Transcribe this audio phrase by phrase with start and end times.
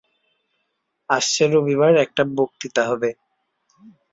[1.09, 3.09] আসছে রবিবার একটা বক্তৃতা হবে।